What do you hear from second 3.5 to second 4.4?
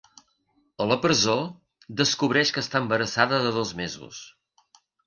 dos mesos.